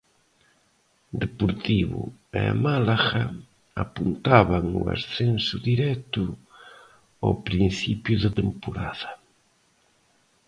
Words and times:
Deportivo 1.23 2.01
e 2.41 2.43
Málaga 2.65 3.25
apuntaban 3.83 4.65
o 4.81 4.83
ascenso 4.95 5.55
directo 5.69 6.23
ao 7.23 7.33
principio 7.47 8.15
de 8.23 8.29
temporada. 8.39 9.09